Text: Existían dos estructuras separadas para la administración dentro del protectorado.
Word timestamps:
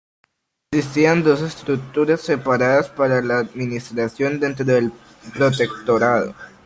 Existían 0.71 1.21
dos 1.21 1.43
estructuras 1.43 2.21
separadas 2.21 2.89
para 2.89 3.21
la 3.21 3.37
administración 3.37 4.39
dentro 4.39 4.65
del 4.65 4.91
protectorado. 5.35 6.33